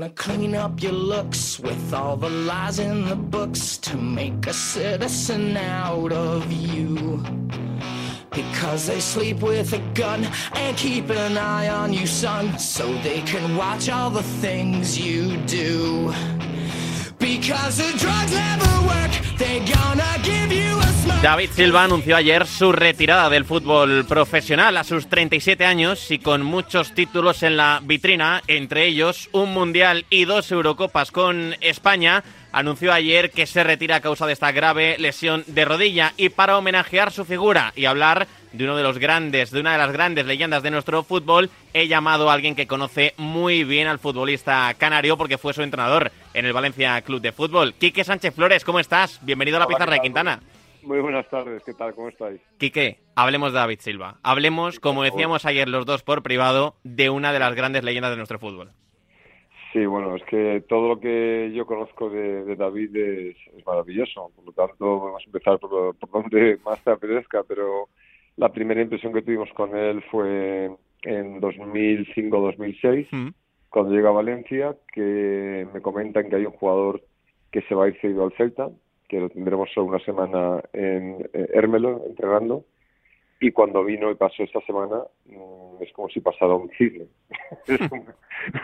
[0.00, 4.52] gonna clean up your looks with all the lies in the books to make a
[4.52, 7.22] citizen out of you.
[8.30, 13.20] Because they sleep with a gun and keep an eye on you, son, so they
[13.22, 16.10] can watch all the things you do.
[21.22, 26.42] David Silva anunció ayer su retirada del fútbol profesional a sus 37 años y con
[26.42, 32.24] muchos títulos en la vitrina, entre ellos un Mundial y dos Eurocopas con España.
[32.52, 36.56] Anunció ayer que se retira a causa de esta grave lesión de rodilla y para
[36.56, 40.24] homenajear su figura y hablar de uno de los grandes, de una de las grandes
[40.24, 45.18] leyendas de nuestro fútbol, he llamado a alguien que conoce muy bien al futbolista canario
[45.18, 47.74] porque fue su entrenador en el Valencia Club de Fútbol.
[47.74, 49.20] Quique Sánchez Flores, ¿cómo estás?
[49.22, 50.02] Bienvenido a la Hola, pizarra ¿qué de?
[50.02, 50.40] Quintana.
[50.82, 51.94] Muy buenas tardes, ¿qué tal?
[51.94, 52.40] ¿Cómo estáis?
[52.58, 54.18] Quique, hablemos de David Silva.
[54.22, 58.16] Hablemos, como decíamos ayer los dos por privado, de una de las grandes leyendas de
[58.16, 58.70] nuestro fútbol.
[59.72, 64.30] Sí, bueno, es que todo lo que yo conozco de, de David es, es maravilloso,
[64.34, 67.88] por lo tanto vamos a empezar por, por donde más te apetezca, pero
[68.36, 70.70] la primera impresión que tuvimos con él fue
[71.02, 73.28] en 2005-2006, Mm.
[73.68, 77.02] cuando llega a Valencia, que me comentan que hay un jugador
[77.52, 78.70] que se va a ir cedido al Celta,
[79.10, 82.64] que lo tendremos solo una semana en eh, Hermelo entrenando,
[83.40, 87.06] y cuando vino y pasó esta semana mm, es como si pasara un cisne.
[87.66, 88.04] es un-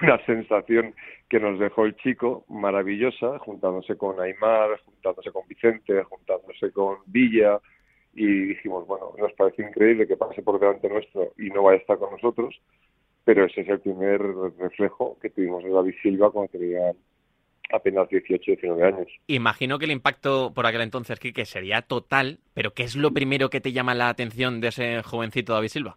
[0.02, 0.94] una sensación
[1.28, 7.58] que nos dejó el chico maravillosa, juntándose con Aymar, juntándose con Vicente, juntándose con Villa,
[8.14, 11.80] y dijimos, bueno, nos parece increíble que pase por delante nuestro y no vaya a
[11.80, 12.54] estar con nosotros,
[13.24, 14.22] pero ese es el primer
[14.58, 16.92] reflejo que tuvimos de David Silva cuando tenía
[17.72, 19.08] apenas 18, 19 años.
[19.26, 23.50] Imagino que el impacto por aquel entonces, Quique, sería total, pero ¿qué es lo primero
[23.50, 25.96] que te llama la atención de ese jovencito David Silva?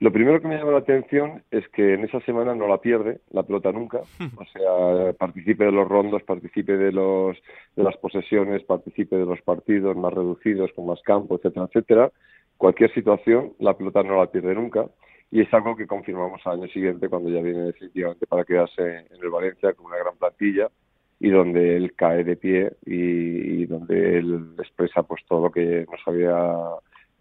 [0.00, 3.20] Lo primero que me llama la atención es que en esa semana no la pierde,
[3.30, 4.00] la pelota nunca.
[4.36, 7.36] O sea, participe de los rondos, participe de los
[7.76, 12.12] de las posesiones, participe de los partidos más reducidos, con más campo, etcétera, etcétera.
[12.56, 14.86] Cualquier situación, la pelota no la pierde nunca.
[15.30, 19.22] Y es algo que confirmamos al año siguiente cuando ya viene definitivamente para quedarse en
[19.22, 20.70] el Valencia con una gran plantilla
[21.20, 26.00] y donde él cae de pie y, donde él expresa pues todo lo que nos
[26.06, 26.32] había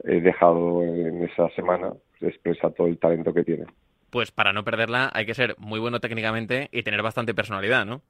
[0.05, 3.65] eh, dejado en esa semana, expresa todo el talento que tiene.
[4.09, 8.01] Pues para no perderla hay que ser muy bueno técnicamente y tener bastante personalidad, ¿no?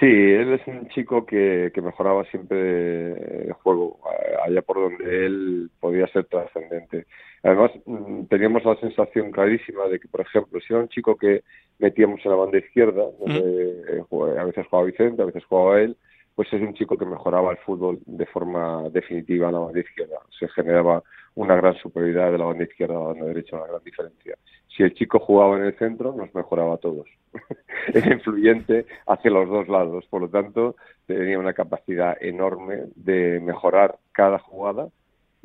[0.00, 5.26] Sí, él es un chico que, que mejoraba siempre el juego, eh, allá por donde
[5.26, 7.06] él podía ser trascendente.
[7.44, 11.42] Además, mm, teníamos la sensación clarísima de que, por ejemplo, si era un chico que
[11.78, 15.96] metíamos en la banda izquierda, donde eh, a veces jugaba Vicente, a veces jugaba él,
[16.34, 20.18] pues es un chico que mejoraba el fútbol de forma definitiva en la banda izquierda.
[20.38, 21.02] Se generaba
[21.34, 24.36] una gran superioridad de la banda izquierda a la banda derecha, una gran diferencia.
[24.76, 27.06] Si el chico jugaba en el centro, nos mejoraba a todos.
[27.94, 30.74] Era influyente hacia los dos lados, por lo tanto,
[31.06, 34.88] tenía una capacidad enorme de mejorar cada jugada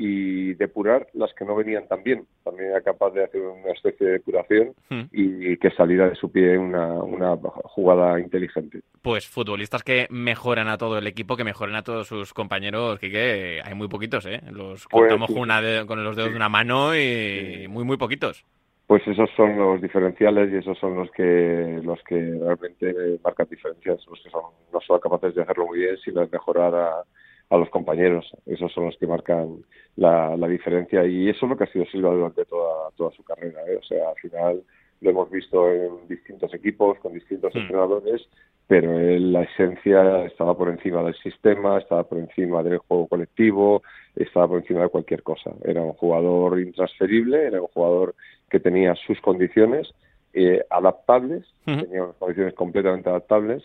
[0.01, 2.25] y depurar las que no venían tan bien.
[2.45, 5.01] También era capaz de hacer una especie de depuración Hmm.
[5.11, 8.79] y que saliera de su pie una, una jugada inteligente.
[9.01, 13.61] Pues futbolistas que mejoran a todo el equipo, que mejoran a todos sus compañeros, Quique,
[13.63, 14.39] hay muy poquitos, ¿eh?
[14.51, 17.97] Los Pues contamos con, una de- con los dedos de una mano y muy, muy
[17.97, 18.45] poquitos.
[18.87, 23.99] Pues esos son los diferenciales y esos son los que los que realmente marcan diferencias,
[24.07, 24.43] los que son
[24.73, 27.03] no solo capaces de hacerlo muy bien, sino de mejorar a,
[27.49, 28.31] a los compañeros.
[28.45, 29.63] Esos son los que marcan
[29.95, 33.23] la, la diferencia y eso es lo que ha sido Silva durante toda, toda su
[33.23, 33.61] carrera.
[33.67, 33.77] ¿eh?
[33.77, 34.63] O sea, al final
[35.01, 37.59] lo hemos visto en distintos equipos, con distintos Mm.
[37.59, 38.27] entrenadores,
[38.67, 43.81] pero él, la esencia estaba por encima del sistema, estaba por encima del juego colectivo,
[44.15, 45.51] estaba por encima de cualquier cosa.
[45.63, 48.13] Era un jugador intransferible, era un jugador
[48.49, 49.91] que tenía sus condiciones
[50.33, 53.63] eh, adaptables, tenía unas condiciones completamente adaptables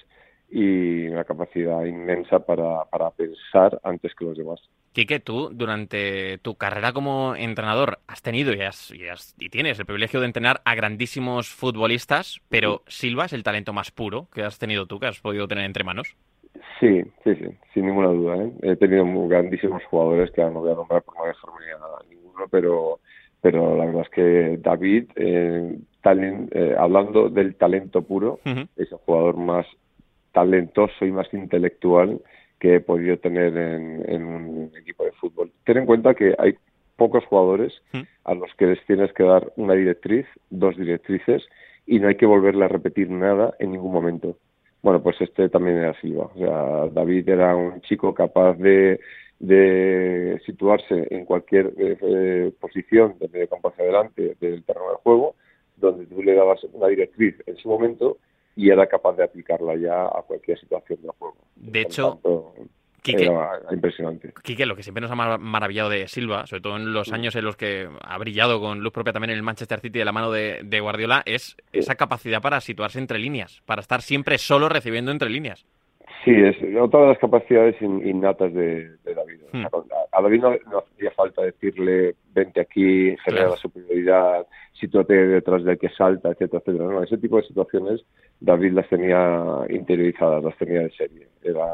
[0.50, 4.60] y una capacidad inmensa para, para pensar antes que los demás.
[4.92, 9.78] Quique, tú durante tu carrera como entrenador has tenido y, has- y has- y tienes
[9.80, 14.42] el privilegio de entrenar a grandísimos futbolistas, pero Silva es el talento más puro que
[14.44, 16.16] has tenido tú, que has podido tener entre manos.
[16.78, 18.36] Sí, sí, sí, sin ninguna duda.
[18.36, 18.52] ¿eh?
[18.62, 22.46] He tenido muy grandísimos jugadores que no voy a nombrar por no dejarme a ninguno,
[22.48, 23.00] pero,
[23.40, 28.38] pero la verdad es que David, eh, talen- eh, hablando del talento puro,
[28.76, 29.66] es el jugador más
[30.34, 32.20] talentoso y más intelectual
[32.60, 35.50] que he podido tener en, en un equipo de fútbol.
[35.64, 36.54] Ten en cuenta que hay
[36.96, 38.02] pocos jugadores Mm.
[38.24, 41.42] a los que les tienes que dar una directriz, dos directrices,
[41.86, 44.36] y no hay que volverle a repetir nada en ningún momento.
[44.82, 46.30] Bueno, pues este también era Silva.
[46.34, 49.00] O sea, David era un chico capaz de,
[49.38, 55.34] de situarse en cualquier eh, eh, posición de campo hacia adelante del terreno de juego,
[55.76, 58.18] donde tú le dabas una directriz en su momento
[58.56, 61.36] y era capaz de aplicarla ya a cualquier situación del juego.
[61.56, 62.20] De hecho,
[63.04, 64.32] Quique, era impresionante.
[64.42, 67.44] Quique, lo que siempre nos ha maravillado de Silva, sobre todo en los años en
[67.44, 70.30] los que ha brillado con luz propia también en el Manchester City de la mano
[70.30, 75.28] de, Guardiola, es esa capacidad para situarse entre líneas, para estar siempre solo recibiendo entre
[75.28, 75.66] líneas.
[76.24, 79.40] Sí, es otra de las capacidades innatas de, David.
[79.52, 79.66] Hmm.
[80.12, 85.90] a, David no, hacía falta decirle, vente aquí, genera la superioridad, sitúate detrás del que
[85.90, 86.84] salta, etcétera, etcétera.
[86.90, 88.04] No, ese tipo de situaciones
[88.40, 91.28] David las tenía interiorizadas, las tenía en serie.
[91.42, 91.66] Era,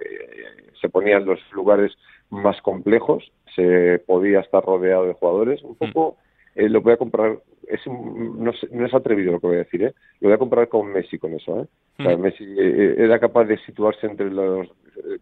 [0.00, 1.92] eh, se ponía en los lugares
[2.30, 5.92] más complejos, se podía estar rodeado de jugadores, un hmm.
[5.92, 6.16] poco...
[6.54, 7.38] Eh, lo voy a comprar,
[7.68, 9.94] es no, es atrevido lo que voy a decir, ¿eh?
[10.20, 11.68] lo voy a comprar con Messi con eso.
[11.98, 12.16] ¿eh?
[12.16, 14.68] Messi eh, era capaz de situarse entre los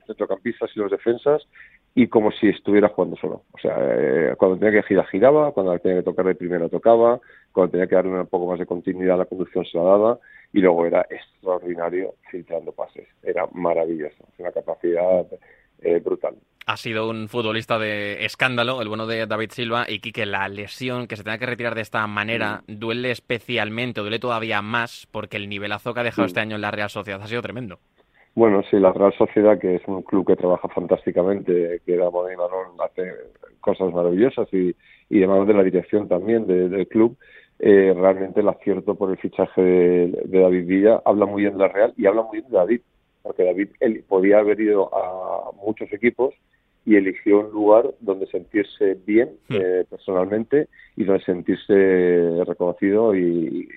[0.07, 1.43] centrocampistas y los defensas
[1.95, 3.43] y como si estuviera jugando solo.
[3.53, 7.21] O sea, cuando tenía que girar, giraba, cuando tenía que tocar de primero, tocaba,
[7.53, 10.19] cuando tenía que darle un poco más de continuidad a la conducción, se la daba,
[10.53, 13.07] y luego era extraordinario filtrando pases.
[13.23, 15.27] Era maravilloso, una capacidad
[16.03, 16.35] brutal
[16.67, 21.07] ha sido un futbolista de escándalo, el bueno de David Silva, y que la lesión
[21.07, 25.49] que se tenga que retirar de esta manera duele especialmente, duele todavía más, porque el
[25.49, 27.79] nivelazo que ha dejado este año en la Real Sociedad ha sido tremendo.
[28.35, 32.83] Bueno, sí, la Real Sociedad, que es un club que trabaja fantásticamente, que da y
[32.85, 33.13] hace
[33.61, 34.75] cosas maravillosas y,
[35.09, 37.17] y de de la dirección también del club,
[37.61, 41.69] eh, realmente el acierto por el fichaje de, David Villa habla muy bien de la
[41.69, 42.81] Real y habla muy bien de David,
[43.23, 46.35] porque David él podía haber ido a muchos equipos
[46.87, 49.55] y eligió un lugar donde sentirse bien hmm.
[49.55, 53.69] eh, personalmente y donde sentirse reconocido y,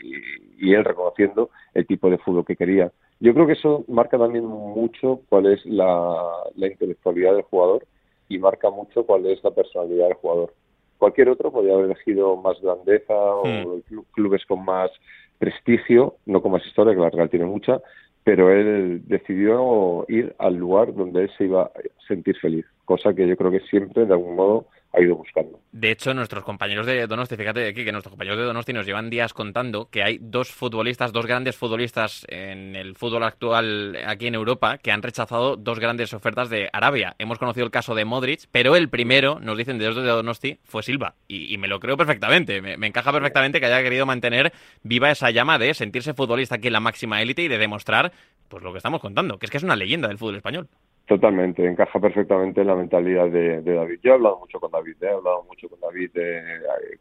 [0.60, 2.92] él reconociendo el tipo de fútbol que quería.
[3.20, 7.86] Yo creo que eso marca también mucho cuál es la, intelectualidad del jugador
[8.28, 10.54] y marca mucho cuál es la personalidad del jugador.
[10.98, 14.00] Cualquier otro podría haber elegido más grandeza o hmm.
[14.12, 14.92] clubes con más
[15.38, 17.80] prestigio, no con más historia, que la Real tiene mucha,
[18.24, 21.72] pero él decidió ir al lugar donde él se iba a
[22.08, 25.60] sentir feliz, cosa que yo creo que siempre, de algún modo, ha ido buscando.
[25.72, 29.10] De hecho, nuestros compañeros de Donosti, fíjate aquí que nuestros compañeros de Donosti nos llevan
[29.10, 34.36] días contando que hay dos futbolistas, dos grandes futbolistas en el fútbol actual aquí en
[34.36, 37.16] Europa que han rechazado dos grandes ofertas de Arabia.
[37.20, 41.16] Hemos conocido el caso de Modric, pero el primero, nos dicen de Donosti, fue Silva.
[41.28, 45.32] Y, me lo creo perfectamente, me, me, encaja perfectamente que haya querido mantener viva esa
[45.32, 48.12] llama de sentirse futbolista aquí en la máxima élite y de demostrar
[48.48, 50.70] pues lo que estamos contando, que es que es una leyenda del fútbol español.
[51.08, 54.00] Totalmente, encaja perfectamente en la mentalidad de, David.
[54.04, 55.06] Yo he hablado mucho con David, ¿eh?
[55.06, 56.44] he hablado mucho con David eh,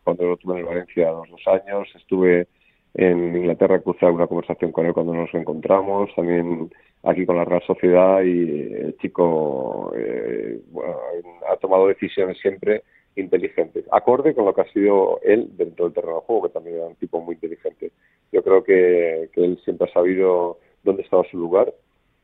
[0.05, 2.47] cuando lo tuve en Valencia a los dos años, estuve
[2.94, 6.70] en Inglaterra, crucé alguna conversación con él cuando nos encontramos, también
[7.03, 10.61] aquí con la Real Sociedad y el chico eh,
[11.50, 12.85] ha tomado decisiones siempre
[13.17, 16.76] inteligentes, acorde con lo que ha sido él dentro del terreno de juego, que también
[16.76, 17.91] era un tipo muy inteligente.
[18.31, 21.75] Yo creo que él siempre ha sabido dónde estaba su lugar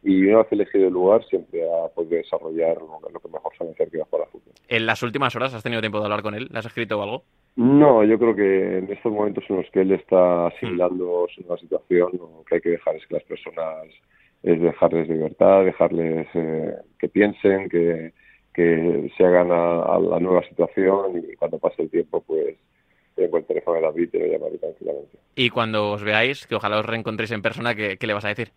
[0.03, 3.91] y una vez elegido el lugar siempre ha podido desarrollar lo, que mejor sabe hacer
[3.91, 4.53] que ir jugar fútbol.
[4.69, 6.49] ¿En las últimas horas has tenido tiempo de hablar con él?
[6.51, 7.23] ¿Le has escrito algo?
[7.55, 11.45] No, yo creo que en estos momentos en los que él está asimilando mm.
[11.47, 13.87] una situación, lo que hay que dejar es que las personas,
[14.43, 18.13] es dejarles libertad, dejarles eh, que piensen, que,
[18.53, 22.57] que se hagan a, la nueva situación y cuando pase el tiempo, pues
[23.15, 25.19] tengo el teléfono de David y lo llamaré tranquilamente.
[25.37, 28.29] Y cuando os veáis, que ojalá os reencontréis en persona, ¿qué, qué le vas a
[28.29, 28.53] decir?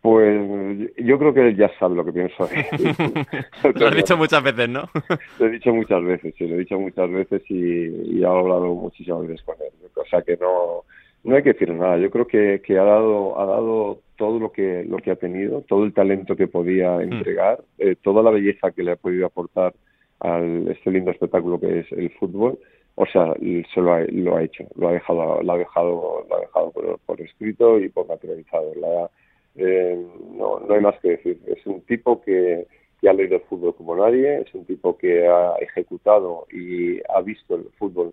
[0.00, 2.48] Pues yo creo que él ya sabe lo que pienso.
[3.74, 4.88] lo has dicho muchas veces, ¿no?
[5.38, 9.26] lo he dicho muchas veces, sí, lo he dicho muchas veces y, he hablado muchísimas
[9.26, 9.72] veces con él.
[9.94, 10.84] O sea que no,
[11.24, 11.98] no hay que decir nada.
[11.98, 15.62] Yo creo que, que ha dado, ha dado todo lo que, lo que ha tenido,
[15.62, 17.12] todo el talento que podía hmm.
[17.12, 19.74] entregar, eh, toda la belleza que le ha podido aportar
[20.20, 22.58] a este lindo espectáculo que es el fútbol.
[22.94, 23.34] O sea,
[23.74, 26.70] se lo ha, lo ha hecho, lo ha dejado, lo ha dejado, lo ha dejado
[26.70, 28.72] por, por escrito y por materializado.
[28.80, 29.10] La,
[29.56, 31.40] eh, no, no hay más que decir.
[31.46, 32.66] Es un tipo que,
[33.06, 37.54] ha leído el fútbol como nadie, es un tipo que ha ejecutado y ha visto
[37.54, 38.12] el fútbol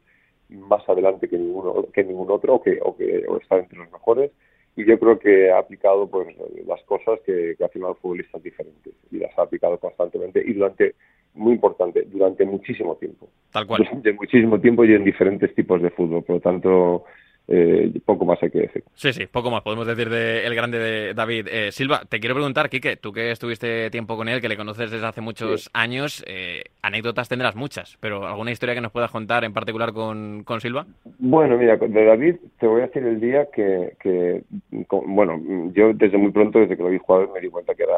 [0.49, 4.31] más adelante que ninguno que ningún otro o que, o que está entre los mejores.
[4.75, 6.27] Y yo creo que ha aplicado pues
[6.67, 8.93] las cosas que, que ha firmado futbolistas diferentes.
[9.11, 10.95] Y las ha aplicado constantemente y durante
[11.35, 13.27] muy importante durante muchísimo tiempo.
[13.51, 13.87] Tal cual.
[14.01, 16.23] De muchísimo tiempo y en diferentes tipos de fútbol.
[16.23, 17.03] Por lo tanto
[17.47, 18.83] eh, poco más hay que decir.
[18.93, 22.03] Sí, sí, poco más podemos decir de el grande de David eh, Silva.
[22.07, 25.19] Te quiero preguntar, Quique, tú que estuviste tiempo con él, que le conoces desde hace
[25.19, 29.91] muchos años, eh, anécdotas tendrás muchas, pero ¿alguna historia que nos puedas contar en particular
[29.91, 30.85] con, con, Silva?
[31.19, 34.43] Bueno, mira, de David te voy a decir el día que, que
[34.89, 35.41] bueno,
[35.73, 37.93] yo desde muy pronto, desde que lo vi jugar, me di cuenta que era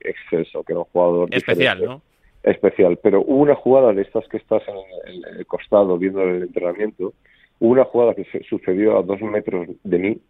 [0.00, 2.02] exceso, que era un jugador especial, ¿no?
[2.42, 7.12] Especial, pero hubo una jugada de estas que estás en el costado viendo el entrenamiento
[7.60, 10.20] una jugada que sucedió a dos metros de mí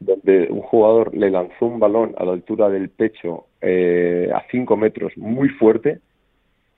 [0.00, 4.76] donde un jugador le lanzó un balón a la altura del pecho eh, a 5
[4.76, 5.98] metros muy fuerte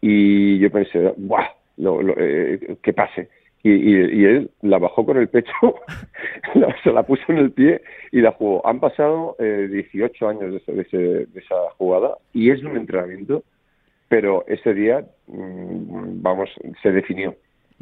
[0.00, 1.48] y yo pensé, ¡buah!
[1.76, 3.28] Lo, eh, que pase.
[3.62, 5.52] Y, él la bajó con el pecho,
[6.82, 8.66] se la puso en el pie y la jugó.
[8.66, 13.42] Han pasado eh, 18 años de, de, esa jugada y es un entrenamiento,
[14.08, 16.48] pero ese día, mm, vamos,
[16.82, 17.34] se definió.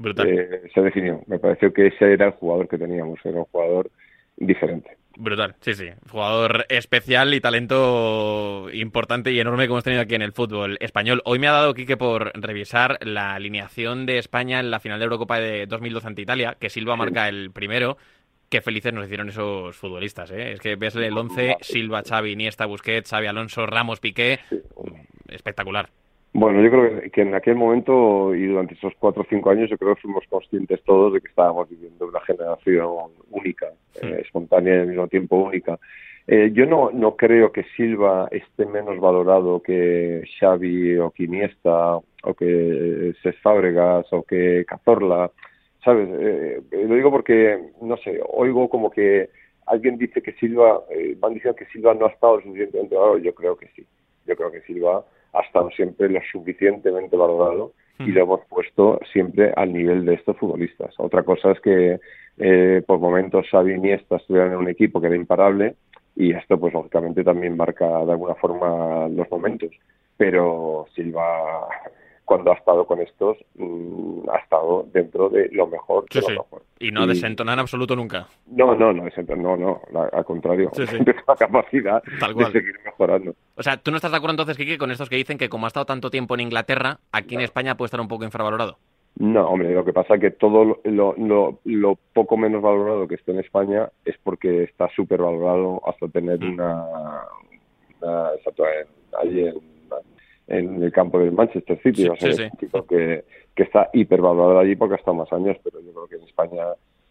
[0.04, 1.22] Eh, se definió.
[1.26, 3.90] Me pareció que ese era el jugador que teníamos, era un jugador
[4.36, 4.96] diferente.
[5.16, 5.88] Brutal, sí, sí.
[6.08, 11.22] Jugador especial y talento importante y enorme que hemos tenido aquí en el fútbol español.
[11.24, 15.04] Hoy me ha dado Quique por revisar la alineación de España en la final de
[15.04, 17.96] Eurocopa de 2012 ante Italia, que Silva marca el primero.
[18.48, 20.52] Qué felices nos hicieron esos futbolistas, ¿eh?
[20.52, 24.38] Es que ves el 11, Silva, Xavi, Iniesta, Busquets, Xavi Alonso, Ramos, Piqué.
[25.28, 25.90] Espectacular.
[26.40, 29.76] Bueno, yo creo que en aquel momento y durante esos cuatro o cinco años yo
[29.76, 33.66] creo que fuimos conscientes todos de que estábamos viviendo una generación única,
[34.00, 35.80] eh, espontánea y al mismo tiempo única.
[36.28, 41.96] Eh, yo no, no creo que Silva esté menos valorado que Xavi o que Iniesta
[41.96, 45.32] o que Cés Fábregas o que Cazorla,
[45.84, 46.08] ¿sabes?
[46.08, 49.28] Eh, lo digo porque, no sé, oigo como que
[49.66, 50.84] alguien dice que Silva,
[51.16, 53.84] van diciendo que Silva no ha estado suficientemente valorado, yo creo que sí.
[54.24, 59.52] Yo creo que Silva ha estado siempre lo suficientemente valorado y lo hemos puesto siempre
[59.56, 60.94] al nivel de estos futbolistas.
[60.98, 62.00] Otra cosa es que
[62.38, 65.74] eh, por momentos Xavi y Iniesta estuvieran en un equipo que era imparable
[66.14, 69.70] y esto pues lógicamente también marca de alguna forma los momentos.
[70.16, 71.68] Pero Silva
[72.28, 76.62] cuando ha estado con estos, mm, ha estado dentro de lo mejor de lo mejor.
[76.78, 78.26] Y no desentona en absoluto nunca.
[78.48, 79.02] No, no, no,
[79.36, 79.80] no, no,
[80.12, 80.70] al contrario.
[80.74, 80.82] Sí,
[81.26, 83.34] la capacidad de seguir mejorando.
[83.56, 85.64] O sea, ¿tú no estás de acuerdo entonces, Kiki, con estos que dicen que como
[85.64, 88.76] ha estado tanto tiempo en Inglaterra, aquí en España puede estar un poco infravalorado?
[89.16, 91.14] No, hombre, lo que pasa es que todo lo,
[91.64, 96.38] lo, poco menos valorado que esté en España es porque está súper valorado hasta tener
[96.38, 96.52] mm.
[96.52, 96.84] una,
[98.02, 98.28] una,
[99.18, 99.77] allí en
[100.48, 102.08] en el campo del Manchester City.
[102.08, 103.24] o sea, es un tipo que,
[103.54, 106.64] que está hipervalorado allí porque ha estado más años, pero yo creo que en España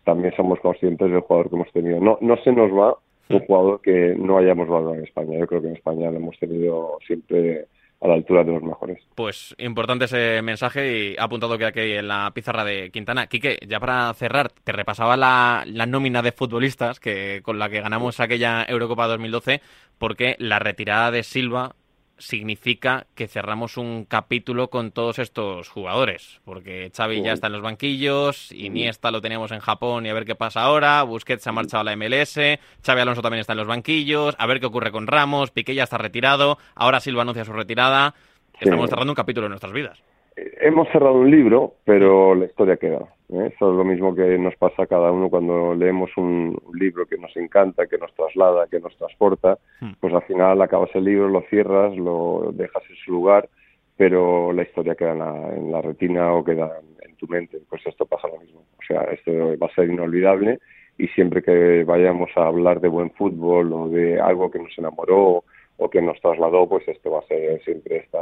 [0.04, 2.00] también somos conscientes del jugador que hemos tenido.
[2.00, 2.96] No, no se nos va
[3.30, 5.38] un jugador que no hayamos valorado en España.
[5.38, 7.68] Yo creo que en España lo hemos tenido siempre
[8.00, 9.00] a la altura de los mejores.
[9.16, 13.28] Pues importante ese mensaje y apuntado que aquí en la pizarra de Quintana.
[13.28, 17.82] Quique, ya para cerrar, te repasaba la, la nómina de futbolistas que con la que
[17.82, 19.62] ganamos aquella Eurocopa 2012
[19.98, 21.76] porque la retirada de Silva
[22.18, 27.62] significa que cerramos un capítulo con todos estos jugadores, porque Xavi ya está en los
[27.62, 31.54] banquillos, Iniesta lo tenemos en Japón y a ver qué pasa ahora, Busquets se ha
[31.54, 32.40] marchado a la MLS,
[32.86, 35.84] Xavi Alonso también está en los banquillos, a ver qué ocurre con Ramos, Piqué ya
[35.84, 38.16] está retirado, ahora Silva anuncia su retirada,
[38.60, 40.02] estamos cerrando un capítulo en nuestras vidas.
[40.38, 43.08] Hemos cerrado un libro, pero la historia queda.
[43.30, 43.52] ¿eh?
[43.56, 47.18] Eso es lo mismo que nos pasa a cada uno cuando leemos un, libro que
[47.18, 49.58] nos encanta, que nos traslada, que nos transporta.
[49.82, 49.94] Hmm.
[50.00, 53.50] Pues al final acabas el libro, lo cierras, lo dejas en su lugar,
[53.96, 55.14] pero la historia queda
[55.56, 57.60] en la, retina o queda en tu mente.
[57.68, 58.60] Pues esto pasa lo mismo.
[58.60, 60.60] O sea, esto va a ser inolvidable
[61.00, 65.44] y siempre que vayamos a hablar de buen fútbol o de algo que nos enamoró
[65.78, 68.20] o que nos trasladó, pues esto va a ser siempre esta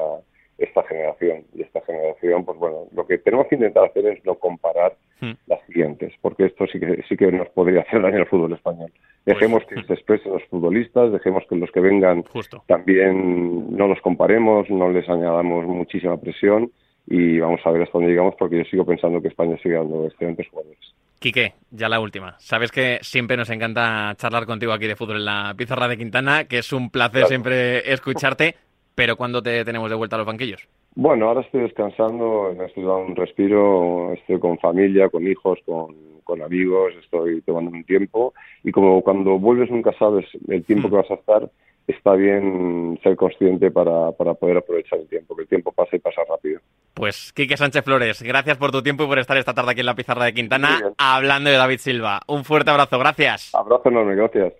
[0.57, 1.43] esta generación.
[1.53, 5.31] Y esta generación, pues bueno, lo que tenemos que intentar hacer es no comparar hmm.
[5.47, 8.91] las siguientes, porque esto sí que, sí que nos podría hacer daño al fútbol español.
[9.25, 12.23] Pues, dejemos que se expresen los futbolistas, dejemos que los que vengan
[12.67, 16.71] también no los comparemos, no les añadamos muchísima presión
[17.07, 20.05] y vamos a ver hasta dónde llegamos, porque yo sigo pensando que España sigue dando
[20.05, 20.79] excelentes jugadores.
[21.19, 22.35] Quique, ya la última.
[22.39, 26.43] Sabes que siempre nos encanta charlar contigo aquí de fútbol en la pizarra de Quintana,
[26.43, 28.55] que es un placer siempre escucharte.
[28.95, 30.67] Pero ¿cuándo te tenemos de vuelta a los banquillos?
[30.95, 36.93] Bueno, ahora estoy descansando, estoy dando un respiro, estoy con familia, con hijos, con, amigos,
[37.01, 38.33] estoy tomando un tiempo
[38.63, 40.91] y como cuando vuelves nunca sabes el tiempo hmm.
[40.91, 41.49] que vas a estar,
[41.87, 45.99] está bien ser consciente para, para poder aprovechar el tiempo, que el tiempo pasa y
[45.99, 46.59] pasa rápido.
[46.93, 49.85] Pues Quique Sánchez Flores, gracias por tu tiempo y por estar esta tarde aquí en
[49.85, 52.21] la pizarra de Quintana hablando de David Silva.
[52.27, 53.53] Un fuerte abrazo, gracias.
[53.53, 54.53] Abrazo enorme, gracias.